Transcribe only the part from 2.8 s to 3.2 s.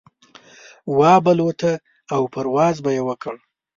به يې